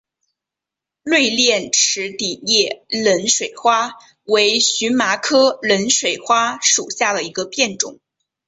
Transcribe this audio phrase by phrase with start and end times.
[1.03, 3.91] 锐裂齿顶叶冷水花
[4.23, 7.99] 为荨麻科冷水花属下的一个变种。